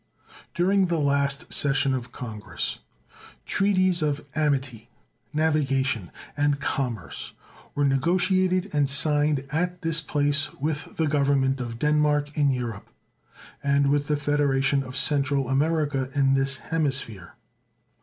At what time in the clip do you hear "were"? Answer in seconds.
7.75-7.85